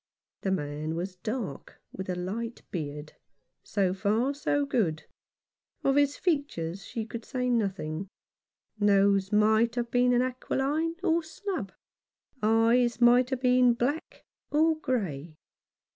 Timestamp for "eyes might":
12.41-13.29